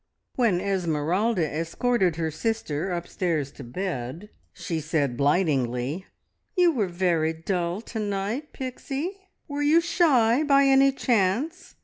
When 0.35 0.59
Esmeralda 0.59 1.47
escorted 1.47 2.15
her 2.15 2.31
sister 2.31 2.89
upstairs 2.91 3.51
to 3.51 3.63
bed 3.63 4.31
she 4.51 4.79
said 4.79 5.15
blightingly, 5.15 6.07
"You 6.57 6.71
were 6.71 6.87
very 6.87 7.33
dull 7.33 7.81
to 7.81 7.99
night, 7.99 8.51
Pixie. 8.51 9.11
Were 9.47 9.61
you 9.61 9.79
shy, 9.79 10.41
by 10.41 10.63
any 10.63 10.91
chance? 10.91 11.75